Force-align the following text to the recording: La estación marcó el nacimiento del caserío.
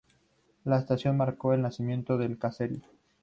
La 0.63 0.79
estación 0.79 1.15
marcó 1.15 1.53
el 1.53 1.61
nacimiento 1.61 2.17
del 2.17 2.39
caserío. 2.39 2.81